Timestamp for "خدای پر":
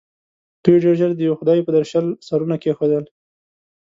1.39-1.71